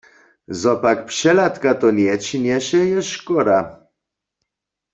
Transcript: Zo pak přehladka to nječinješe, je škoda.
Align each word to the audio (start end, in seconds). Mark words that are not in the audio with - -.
Zo 0.59 0.73
pak 0.83 0.99
přehladka 1.09 1.71
to 1.81 1.87
nječinješe, 1.97 2.79
je 2.91 3.01
škoda. 3.13 3.57